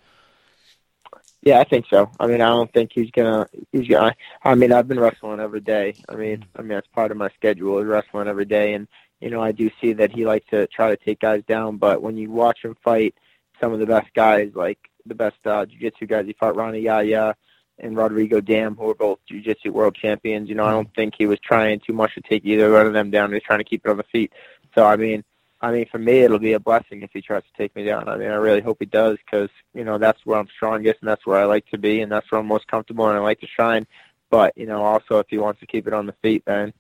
[1.42, 2.08] Yeah, I think so.
[2.20, 3.48] I mean, I don't think he's gonna.
[3.72, 4.14] He's gonna.
[4.44, 5.94] I mean, I've been wrestling every day.
[6.08, 8.86] I mean, I mean that's part of my schedule is wrestling every day, and
[9.20, 12.02] you know, I do see that he likes to try to take guys down, but
[12.02, 13.14] when you watch him fight
[13.60, 17.36] some of the best guys, like the best uh, jiu-jitsu guys, he fought Rani Yahya
[17.78, 20.48] and Rodrigo Damm, who are both jiu-jitsu world champions.
[20.48, 22.92] You know, I don't think he was trying too much to take either one of
[22.92, 23.30] them down.
[23.30, 24.32] He was trying to keep it on the feet.
[24.74, 25.22] So, I mean,
[25.62, 28.08] I mean, for me, it'll be a blessing if he tries to take me down.
[28.08, 31.08] I mean, I really hope he does because, you know, that's where I'm strongest and
[31.08, 33.40] that's where I like to be and that's where I'm most comfortable and I like
[33.40, 33.86] to shine.
[34.28, 36.72] But, you know, also if he wants to keep it on the feet, then,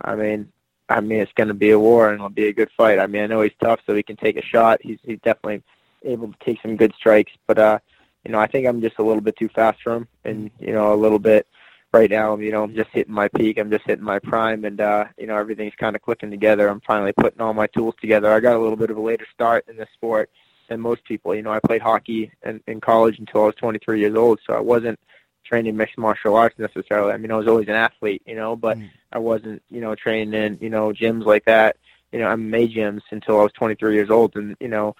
[0.00, 0.52] I mean,
[0.88, 3.00] I mean, it's going to be a war and it'll be a good fight.
[3.00, 4.80] I mean, I know he's tough, so he can take a shot.
[4.82, 5.62] He's he's definitely
[6.04, 7.78] able to take some good strikes, but uh,
[8.24, 10.72] you know, I think I'm just a little bit too fast for him, and you
[10.72, 11.46] know, a little bit
[11.92, 12.36] right now.
[12.36, 13.58] You know, I'm just hitting my peak.
[13.58, 16.68] I'm just hitting my prime, and uh, you know, everything's kind of clicking together.
[16.68, 18.32] I'm finally putting all my tools together.
[18.32, 20.30] I got a little bit of a later start in this sport
[20.68, 21.34] than most people.
[21.34, 24.54] You know, I played hockey in, in college until I was 23 years old, so
[24.54, 24.98] I wasn't
[25.44, 27.12] training mixed martial arts necessarily.
[27.12, 28.90] I mean, I was always an athlete, you know, but mm.
[29.12, 31.76] I wasn't, you know, training in, you know, gyms like that,
[32.12, 34.36] you know, MMA gyms until I was 23 years old.
[34.36, 34.94] And, you know,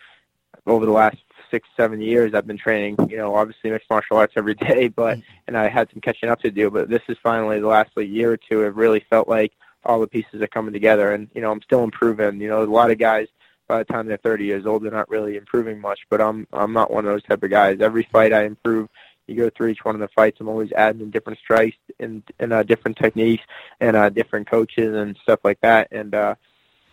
[0.66, 1.18] over the last
[1.50, 5.18] six, seven years, I've been training, you know, obviously mixed martial arts every day, but,
[5.18, 5.22] mm.
[5.46, 8.08] and I had some catching up to do, but this is finally the last like,
[8.08, 8.62] year or two.
[8.62, 9.52] It really felt like
[9.84, 12.40] all the pieces are coming together and, you know, I'm still improving.
[12.40, 13.28] You know, a lot of guys,
[13.66, 16.72] by the time they're 30 years old, they're not really improving much, but I'm, I'm
[16.72, 17.80] not one of those type of guys.
[17.80, 18.88] Every fight I improve
[19.28, 20.40] you go through each one of the fights.
[20.40, 23.44] I'm always adding in different strikes and, and uh, different techniques
[23.78, 25.88] and uh, different coaches and stuff like that.
[25.92, 26.34] And uh,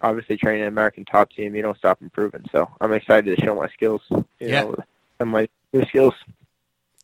[0.02, 2.46] obviously, training an American top team, you don't stop improving.
[2.52, 4.64] So I'm excited to show my skills, you yeah.
[4.64, 4.76] know,
[5.20, 6.14] and my new skills.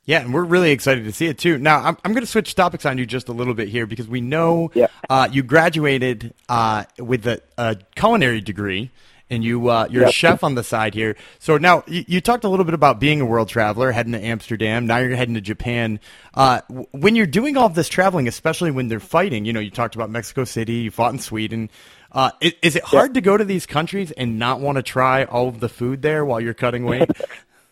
[0.06, 1.58] Yeah, and we're really excited to see it too.
[1.58, 4.08] Now, I'm, I'm going to switch topics on you just a little bit here because
[4.08, 4.88] we know yeah.
[5.10, 8.90] uh, you graduated uh, with a, a culinary degree
[9.32, 10.10] and you uh, you're yep.
[10.10, 11.16] a chef on the side here.
[11.40, 14.22] So now you, you, talked a little bit about being a world traveler, heading to
[14.22, 14.86] Amsterdam.
[14.86, 16.00] Now you're heading to Japan.
[16.34, 19.72] Uh, when you're doing all of this traveling, especially when they're fighting, you know, you
[19.72, 21.70] talked about Mexico City, you fought in Sweden.
[22.12, 23.14] Uh, is, is, it hard yep.
[23.16, 26.26] to go to these countries and not want to try all of the food there
[26.26, 27.10] while you're cutting weight?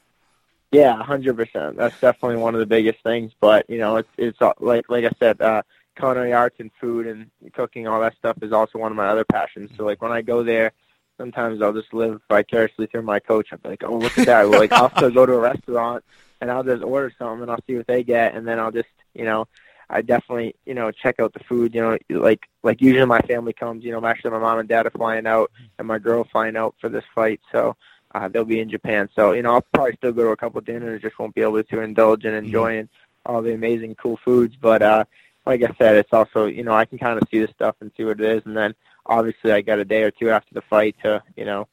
[0.72, 1.76] yeah, hundred percent.
[1.76, 3.34] That's definitely one of the biggest things.
[3.40, 5.42] But you know, it's it's uh, like like I said.
[5.42, 5.64] Uh,
[6.00, 9.26] culinary arts and food and cooking, all that stuff is also one of my other
[9.26, 9.70] passions.
[9.76, 10.72] So like when I go there,
[11.18, 13.50] sometimes I'll just live vicariously through my coach.
[13.52, 14.50] I'm like, oh, look at that.
[14.50, 16.04] like, I'll still go to a restaurant
[16.42, 18.88] and I'll just order something and I'll see what they get, and then I'll just,
[19.14, 19.48] you know,
[19.90, 21.74] I definitely, you know, check out the food.
[21.74, 23.84] You know, like like usually my family comes.
[23.84, 26.76] You know, actually my mom and dad are flying out, and my girl flying out
[26.80, 27.42] for this fight.
[27.52, 27.76] So,
[28.14, 29.10] uh, they'll be in Japan.
[29.16, 31.64] So you know, I'll probably still go to a couple dinners, just won't be able
[31.64, 33.32] to indulge in enjoying mm-hmm.
[33.32, 34.56] all the amazing cool foods.
[34.60, 35.06] But uh,
[35.46, 37.92] like I said, it's also you know I can kind of see the stuff and
[37.98, 38.76] see what it is, and then
[39.06, 41.68] obviously I got a day or two after the fight to you know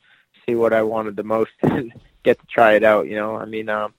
[0.46, 3.08] see what I wanted the most and get to try it out.
[3.08, 3.94] You know, I mean, um,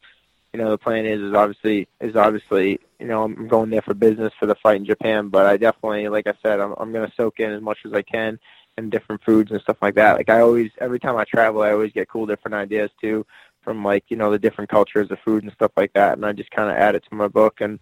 [0.57, 3.93] you know, the plan is is obviously is obviously you know I'm going there for
[3.93, 7.11] business for the fight in Japan, but I definitely, like I said, I'm I'm gonna
[7.15, 8.39] soak in as much as I can
[8.75, 10.17] and different foods and stuff like that.
[10.17, 13.23] Like I always, every time I travel, I always get cool different ideas too
[13.61, 16.33] from like you know the different cultures of food and stuff like that, and I
[16.33, 17.79] just kind of add it to my book and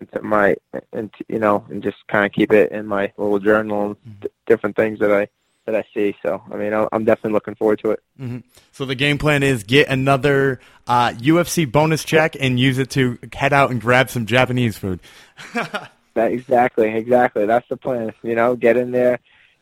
[0.00, 0.54] into my
[0.92, 4.20] and you know and just kind of keep it in my little journal and mm-hmm.
[4.20, 5.26] d- different things that I
[5.66, 6.14] that I see.
[6.22, 8.02] So I mean, I'm definitely looking forward to it.
[8.20, 8.38] Mm-hmm.
[8.72, 13.18] So the game plan is get another uh, UFC bonus check and use it to
[13.32, 15.00] head out and grab some Japanese food.
[15.54, 17.46] that, exactly, exactly.
[17.46, 18.12] That's the plan.
[18.22, 19.20] You know, get in there,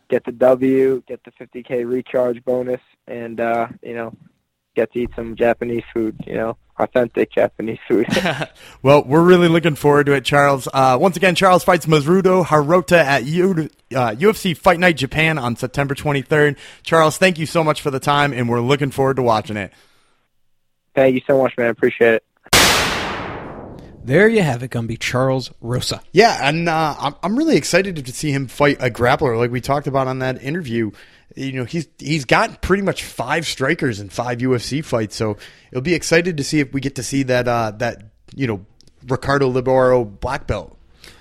[0.08, 4.14] get the W, get the 50k recharge bonus, and uh, you know,
[4.74, 6.16] get to eat some Japanese food.
[6.26, 8.06] You know authentic Japanese food.
[8.82, 10.68] well, we're really looking forward to it, Charles.
[10.72, 15.56] Uh, once again, Charles fights Mizuto Hirota at U- uh, UFC Fight Night Japan on
[15.56, 16.56] September 23rd.
[16.82, 19.72] Charles, thank you so much for the time, and we're looking forward to watching it.
[20.94, 21.70] Thank you so much, man.
[21.70, 22.24] Appreciate it.
[24.02, 24.98] There you have it, Gumby.
[24.98, 26.00] Charles Rosa.
[26.10, 29.60] Yeah, and uh, I'm, I'm really excited to see him fight a grappler like we
[29.60, 30.90] talked about on that interview
[31.36, 35.36] you know he's he's got pretty much five strikers in five UFC fights, so
[35.70, 38.02] it'll be excited to see if we get to see that uh, that
[38.34, 38.64] you know
[39.06, 40.76] Ricardo Liborio black belt.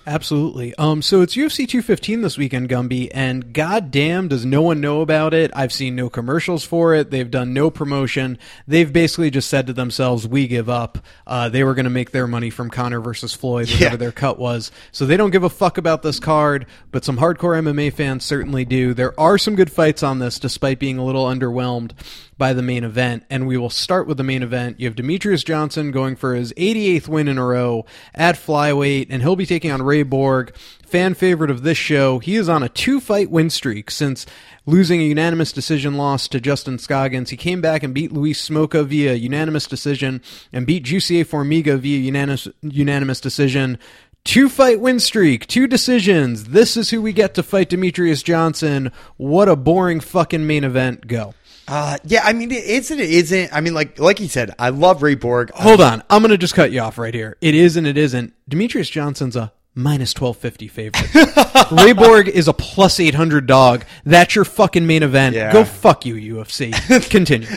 [0.10, 0.74] Absolutely.
[0.74, 5.36] Um, so it's UFC 215 this weekend, Gumby, and goddamn, does no one know about
[5.36, 5.52] it?
[5.54, 7.12] I've seen no commercials for it.
[7.12, 8.39] They've done no promotion.
[8.67, 12.10] They've basically just said to themselves, "We give up." Uh, they were going to make
[12.10, 13.95] their money from Conor versus Floyd, whatever yeah.
[13.98, 14.72] their cut was.
[14.91, 16.65] So they don't give a fuck about this card.
[16.89, 18.95] But some hardcore MMA fans certainly do.
[18.95, 21.91] There are some good fights on this, despite being a little underwhelmed
[22.39, 23.26] by the main event.
[23.30, 24.80] And we will start with the main event.
[24.80, 29.22] You have Demetrious Johnson going for his 88th win in a row at flyweight, and
[29.22, 32.19] he'll be taking on Ray Borg, fan favorite of this show.
[32.19, 34.25] He is on a two fight win streak since
[34.65, 37.29] losing a unanimous decision loss to Justin Scoggins.
[37.29, 41.97] He came back and beat Luis Smolka via unanimous decision and beat Jussier Formiga via
[41.97, 43.77] unanimous, unanimous decision.
[44.25, 46.45] Two fight win streak, two decisions.
[46.45, 48.91] This is who we get to fight Demetrious Johnson.
[49.17, 51.07] What a boring fucking main event.
[51.07, 51.33] Go.
[51.67, 52.99] Uh, yeah, I mean, it isn't.
[52.99, 53.53] It isn't.
[53.53, 55.51] I mean, like, like you said, I love Ray Borg.
[55.53, 57.38] Hold on, I'm gonna just cut you off right here.
[57.41, 58.33] It is and it isn't.
[58.49, 61.72] Demetrious Johnson's a minus 1250 favorite.
[61.72, 63.86] Ray Borg is a plus 800 dog.
[64.04, 65.36] That's your fucking main event.
[65.36, 65.54] Yeah.
[65.54, 66.74] Go fuck you, UFC.
[67.10, 67.48] Continue.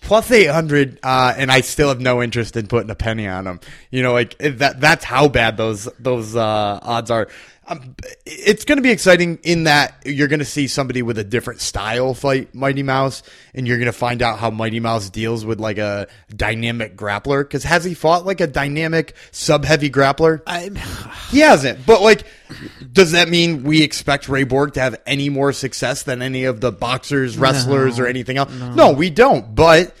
[0.00, 3.60] plus 800 uh, and I still have no interest in putting a penny on him.
[3.90, 7.28] You know, like that that's how bad those those uh, odds are
[7.70, 7.94] um,
[8.26, 11.60] it's going to be exciting in that you're going to see somebody with a different
[11.60, 13.22] style fight Mighty Mouse,
[13.54, 17.44] and you're going to find out how Mighty Mouse deals with like a dynamic grappler.
[17.44, 20.42] Because has he fought like a dynamic sub heavy grappler?
[20.48, 20.70] I,
[21.30, 21.86] he hasn't.
[21.86, 22.24] But like,
[22.92, 26.60] does that mean we expect Ray Borg to have any more success than any of
[26.60, 28.52] the boxers, wrestlers, no, or anything else?
[28.52, 28.74] No.
[28.74, 29.54] no, we don't.
[29.54, 29.94] But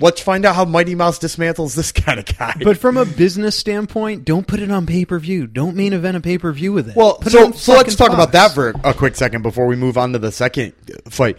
[0.00, 2.54] let's find out how Mighty Mouse dismantles this kind of guy.
[2.62, 5.46] But from a business standpoint, don't put it on pay per view.
[5.46, 6.96] Don't main event a pay per view with it.
[6.96, 9.98] Well, put so so let's talk about that for a quick second before we move
[9.98, 10.74] on to the second
[11.08, 11.38] fight.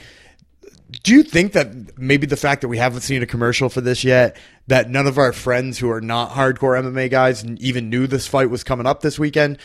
[1.04, 4.04] Do you think that maybe the fact that we haven't seen a commercial for this
[4.04, 4.36] yet,
[4.68, 8.50] that none of our friends who are not hardcore MMA guys even knew this fight
[8.50, 9.60] was coming up this weekend?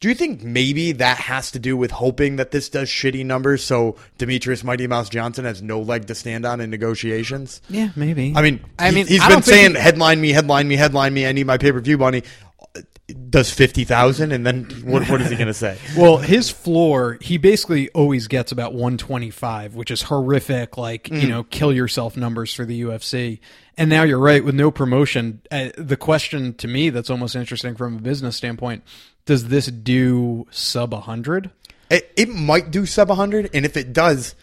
[0.00, 3.64] Do you think maybe that has to do with hoping that this does shitty numbers
[3.64, 7.62] so Demetrious Mighty Mouse Johnson has no leg to stand on in negotiations?
[7.70, 8.34] Yeah, maybe.
[8.36, 9.80] I mean, I mean, he's been saying he...
[9.80, 11.26] headline me, headline me, headline me.
[11.26, 12.24] I need my pay per view money.
[13.30, 15.08] Does fifty thousand, and then what?
[15.08, 15.78] What is he going to say?
[15.96, 20.76] well, his floor, he basically always gets about one twenty five, which is horrific.
[20.76, 21.22] Like mm.
[21.22, 23.38] you know, kill yourself numbers for the UFC.
[23.78, 25.42] And now you're right with no promotion.
[25.50, 28.82] Uh, the question to me that's almost interesting from a business standpoint
[29.26, 31.50] does this do sub 100?
[31.90, 34.34] It, it might do sub 100, and if it does,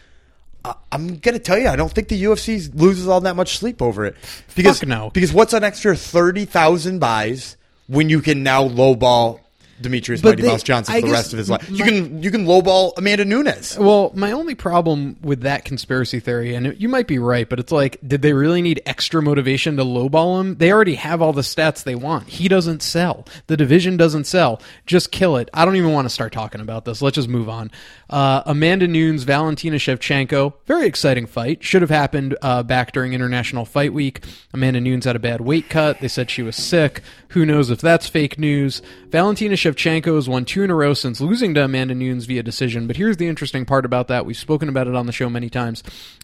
[0.92, 4.06] I'm gonna tell you, I don't think the UFC loses all that much sleep over
[4.06, 4.16] it.
[4.56, 5.10] Because Fuck no.
[5.10, 9.40] because what's an extra thirty thousand buys when you can now lowball
[9.84, 11.70] Demetrious but Mighty they, Mouse Johnson for the rest of his life.
[11.70, 13.78] My, you can you can lowball Amanda Nunes.
[13.78, 17.72] Well, my only problem with that conspiracy theory, and you might be right, but it's
[17.72, 20.56] like, did they really need extra motivation to lowball him?
[20.56, 22.30] They already have all the stats they want.
[22.30, 23.26] He doesn't sell.
[23.48, 24.62] The division doesn't sell.
[24.86, 25.50] Just kill it.
[25.54, 27.02] I don't even want to start talking about this.
[27.02, 27.72] Let's just move on.
[28.10, 31.64] Uh, Amanda Nunes, Valentina Shevchenko, very exciting fight.
[31.64, 34.24] Should have happened uh, back during International Fight Week.
[34.54, 36.00] Amanda Nunes had a bad weight cut.
[36.00, 37.02] They said she was sick.
[37.30, 38.82] Who knows if that's fake news?
[39.10, 42.44] Valentina Shevchenko Shevchenko has won two in a row since losing to Amanda Nunes via
[42.44, 42.88] decision.
[42.88, 44.26] But here's the interesting part about that.
[44.26, 45.84] We've spoken about it on the show many times.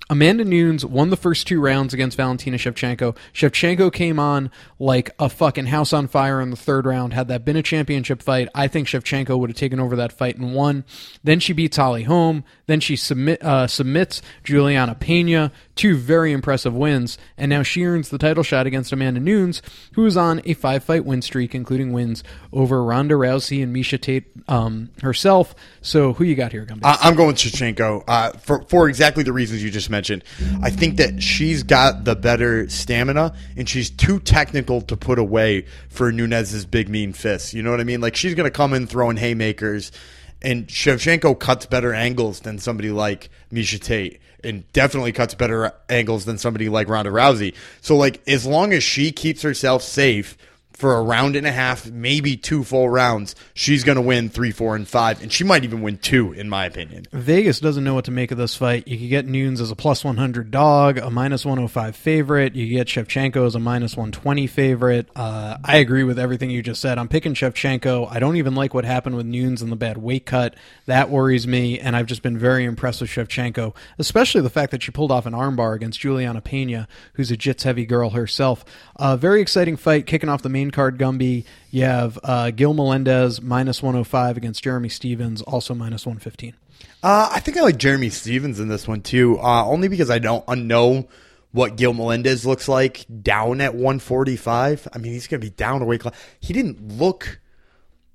[0.09, 3.15] Amanda Nunes won the first two rounds against Valentina Shevchenko.
[3.33, 7.13] Shevchenko came on like a fucking house on fire in the third round.
[7.13, 10.37] Had that been a championship fight, I think Shevchenko would have taken over that fight
[10.37, 10.85] and won.
[11.23, 12.43] Then she beats Holly Holm.
[12.67, 15.51] Then she submit, uh, submits Juliana Pena.
[15.79, 17.17] Two very impressive wins.
[17.37, 19.61] And now she earns the title shot against Amanda Nunes,
[19.93, 23.97] who is on a five fight win streak, including wins over Ronda Rousey and Miesha
[23.97, 25.55] Tate um, herself.
[25.79, 26.81] So who you got here, Gumby?
[26.83, 30.25] I'm going Shevchenko uh, for for exactly the reasons you just mentioned.
[30.61, 35.65] I think that she's got the better stamina and she's too technical to put away
[35.87, 37.53] for Nunes's big mean fists.
[37.53, 38.01] You know what I mean?
[38.01, 39.93] Like she's going to come in throwing haymakers,
[40.41, 44.19] and Shevchenko cuts better angles than somebody like Miesha Tate.
[44.43, 47.53] And definitely cuts better angles than somebody like Ronda Rousey.
[47.81, 50.37] So, like, as long as she keeps herself safe
[50.79, 54.51] for a round and a half, maybe two full rounds, she's going to win three,
[54.51, 57.05] four, and five, and she might even win two, in my opinion.
[57.11, 58.87] Vegas doesn't know what to make of this fight.
[58.87, 62.55] You could get Nunes as a plus 100 dog, a minus 105 favorite.
[62.55, 65.09] You get Shevchenko as a minus 120 favorite.
[65.17, 66.97] Uh, I agree with everything you just said.
[66.97, 68.09] I'm picking Shevchenko.
[68.09, 70.55] I don't even like what happened with Nunes and the bad weight cut.
[70.85, 74.81] That worries me, and I've just been very impressed with Shevchenko, especially the fact that
[74.81, 78.63] she pulled off an armbar against Julianna Peña, who's a jits heavy girl herself.
[78.95, 81.45] Uh, very exciting fight kicking off the main card, Gumby.
[81.71, 86.55] You have uh, Gil Melendez minus 105 against Jeremy Stephens, also minus 115.
[87.01, 90.19] Uh, I think I like Jeremy Stephens in this one too, uh, only because I
[90.19, 91.07] don't know
[91.51, 94.87] what Gil Melendez looks like down at 145.
[94.93, 96.15] I mean, he's going to be down a weight class.
[96.39, 97.39] He didn't look,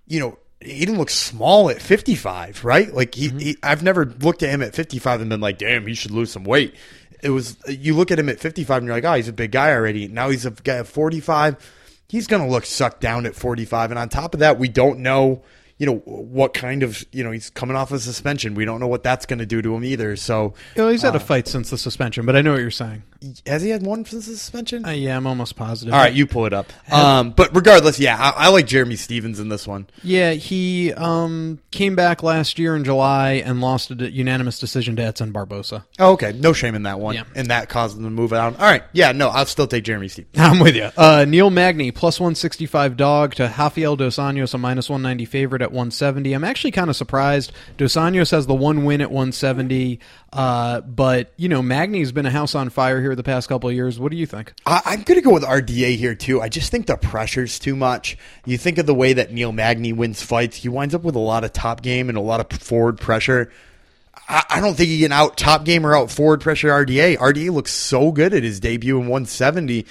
[0.07, 2.93] you know, he didn't look small at 55, right?
[2.93, 5.95] Like he, he, I've never looked at him at 55 and been like, damn, he
[5.95, 6.75] should lose some weight.
[7.23, 9.51] It was you look at him at 55 and you're like, oh, he's a big
[9.51, 10.09] guy already.
[10.09, 11.57] Now he's a guy at 45.
[12.09, 13.90] He's going to look sucked down at 45.
[13.90, 15.43] And on top of that, we don't know
[15.85, 18.55] you know what kind of you know he's coming off a suspension.
[18.55, 20.16] We don't know what that's going to do to him either.
[20.16, 23.03] So Well, he's had a fight since the suspension, but I know what you're saying.
[23.47, 24.87] has he had one since the suspension?
[24.87, 25.92] Uh, yeah, I'm almost positive.
[25.92, 26.73] All right, you pull it up.
[26.90, 29.87] Um, but regardless, yeah, I, I like Jeremy Stephens in this one.
[30.03, 35.03] Yeah, he um, came back last year in July and lost a unanimous decision to
[35.03, 35.85] Edson Barbosa.
[35.99, 37.25] Oh, okay, no shame in that one, Yeah.
[37.35, 38.55] and that caused him to move out.
[38.59, 40.35] All right, yeah, no, I'll still take Jeremy Stephens.
[40.38, 40.90] I'm with you.
[40.97, 45.73] Uh, Neil Magny plus 165 dog to Rafael Dos Anjos, a minus 190 favorite at
[45.75, 46.33] 170.
[46.33, 47.53] I'm actually kind of surprised.
[47.77, 50.01] Dos Anjos has the one win at 170,
[50.33, 53.75] uh, but you know Magny's been a house on fire here the past couple of
[53.75, 53.99] years.
[53.99, 54.55] What do you think?
[54.65, 56.41] I, I'm going to go with RDA here too.
[56.41, 58.17] I just think the pressure's too much.
[58.47, 61.21] You think of the way that Neil Magny wins fights, he winds up with a
[61.21, 63.51] lot of top game and a lot of forward pressure.
[64.29, 67.19] I, don't think he can out top game or out forward pressure RDA.
[67.19, 69.87] RDA looks so good at his debut in 170,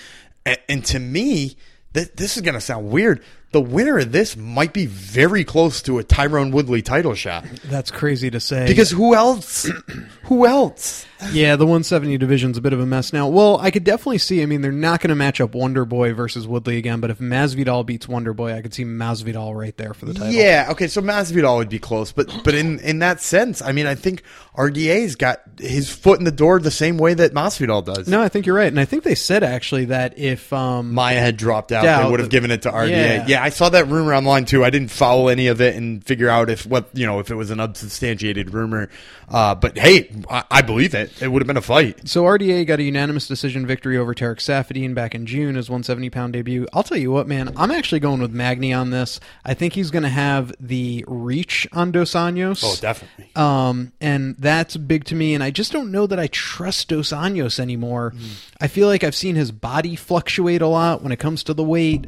[0.67, 1.55] and, to me,
[1.93, 3.23] th- this is going to sound weird.
[3.53, 7.91] The winner of this might be very close to a Tyron Woodley title shot That's
[7.91, 8.67] crazy to say.
[8.67, 9.69] because who else?
[10.23, 11.05] who else?
[11.31, 13.27] Yeah, the 170 division's a bit of a mess now.
[13.29, 14.41] Well, I could definitely see.
[14.41, 17.19] I mean, they're not going to match up Wonder Boy versus Woodley again, but if
[17.19, 20.33] Masvidal beats Wonder Boy, I could see Masvidal right there for the title.
[20.33, 23.85] Yeah, okay, so Masvidal would be close, but but in in that sense, I mean,
[23.85, 24.23] I think
[24.57, 28.07] RDA's got his foot in the door the same way that Masvidal does.
[28.07, 31.19] No, I think you're right, and I think they said actually that if um, Maia
[31.19, 32.89] had dropped out, they would have given it to RDA.
[32.89, 33.25] Yeah.
[33.27, 33.42] Yeah.
[33.43, 34.63] I saw that rumor online too.
[34.63, 37.35] I didn't follow any of it and figure out if what you know if it
[37.35, 38.89] was an unsubstantiated rumor.
[39.27, 41.21] Uh, but hey, I, I believe it.
[41.21, 42.07] It would have been a fight.
[42.07, 46.09] So RDA got a unanimous decision victory over Tarec Saffiedine back in June, his 170
[46.09, 46.65] pound debut.
[46.71, 49.19] I'll tell you what, man, I'm actually going with Magny on this.
[49.43, 52.63] I think he's going to have the reach on Dos Anjos.
[52.63, 53.29] Oh, definitely.
[53.35, 55.33] Um, and that's big to me.
[55.33, 58.13] And I just don't know that I trust Dos Anjos anymore.
[58.61, 61.63] I feel like I've seen his body fluctuate a lot when it comes to the
[61.63, 62.05] weight.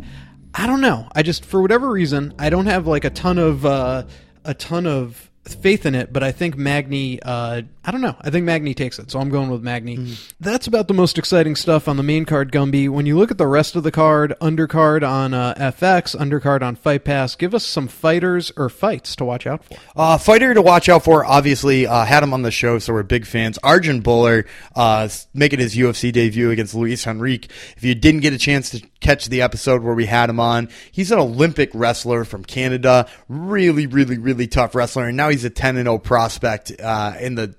[0.57, 1.09] I don't know.
[1.13, 4.03] I just, for whatever reason, I don't have like a ton of, uh,
[4.45, 8.15] a ton of faith in it, but I think Magny, uh, I don't know.
[8.21, 10.15] I think Magny takes it, so I'm going with Magny.
[10.39, 12.89] That's about the most exciting stuff on the main card, Gumby.
[12.89, 16.75] When you look at the rest of the card, undercard on uh, FX, undercard on
[16.75, 19.77] Fight Pass, give us some fighters or fights to watch out for.
[19.95, 23.03] Uh, fighter to watch out for, obviously, uh, had him on the show, so we're
[23.03, 23.59] big fans.
[23.63, 27.51] Arjan Bhullar, uh, making his UFC debut against Luis Henrique.
[27.77, 30.69] If you didn't get a chance to catch the episode where we had him on,
[30.91, 33.07] he's an Olympic wrestler from Canada.
[33.29, 37.35] Really, really, really tough wrestler, and now he's a 10 and 0 prospect, uh, in
[37.35, 37.55] the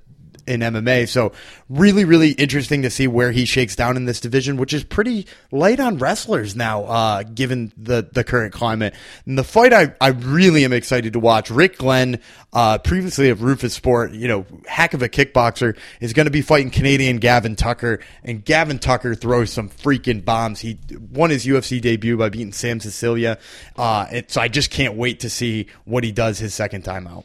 [0.47, 1.09] in MMA.
[1.09, 1.33] So
[1.69, 5.27] really, really interesting to see where he shakes down in this division, which is pretty
[5.51, 8.95] light on wrestlers now, uh, given the, the current climate.
[9.27, 11.51] And the fight I, I really am excited to watch.
[11.51, 12.21] Rick Glenn,
[12.53, 16.71] uh, previously of Roufusport, you know, heck of a kickboxer, is going to be fighting
[16.71, 18.01] Canadian Gavin Tucker.
[18.23, 20.61] And Gavin Tucker throws some freaking bombs.
[20.61, 20.79] He
[21.13, 23.39] won his UFC debut by beating Sam Sicilia.
[23.77, 27.25] Uh, so I just can't wait to see what he does his second time out.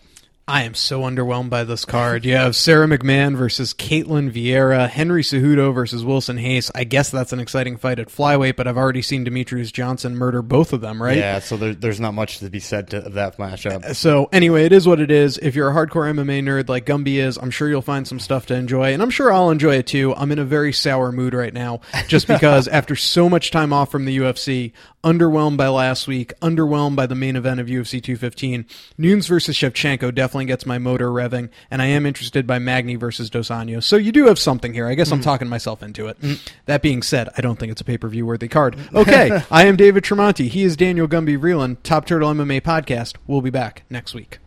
[0.51, 2.25] I am so underwhelmed by this card.
[2.25, 6.69] You have Sara McMann versus Ketlen Vieira, Henry Cejudo versus Wilson Reis.
[6.75, 10.41] I guess that's an exciting fight at flyweight, but I've already seen Demetrious Johnson murder
[10.41, 11.15] both of them, right?
[11.15, 13.85] Yeah, so there, there's not much to be said to that matchup.
[13.85, 15.37] Uh, so anyway, it is what it is.
[15.37, 18.47] If you're a hardcore MMA nerd like Gumby is, I'm sure you'll find some stuff
[18.47, 20.13] to enjoy, and I'm sure I'll enjoy it too.
[20.15, 21.79] I'm in a very sour mood right now,
[22.09, 26.95] just because after so much time off from the UFC, underwhelmed by last week, underwhelmed
[26.95, 28.65] by the main event of UFC 215.
[28.97, 33.29] Nunes versus Shevchenko definitely gets my motor revving, and I am interested by Magny versus
[33.29, 33.83] Dos Anjos.
[33.83, 34.87] So you do have something here.
[34.87, 35.23] I guess I'm mm.
[35.23, 36.19] talking myself into it.
[36.21, 36.47] Mm.
[36.65, 38.77] That being said, I don't think it's a pay per view worthy card.
[38.93, 40.47] Okay, I am David Tremonti.
[40.47, 43.15] He is Daniel Gumby Vreeland, Top Turtle MMA podcast.
[43.27, 44.39] We'll be back next week.